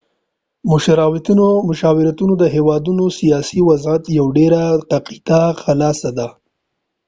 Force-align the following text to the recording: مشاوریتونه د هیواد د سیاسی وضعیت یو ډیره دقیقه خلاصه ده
مشاوریتونه 1.69 2.33
د 2.37 2.43
هیواد 2.55 2.81
د 2.99 3.01
سیاسی 3.19 3.59
وضعیت 3.69 4.03
یو 4.17 4.27
ډیره 4.37 4.61
دقیقه 4.91 5.41
خلاصه 5.63 6.09
ده 6.17 6.27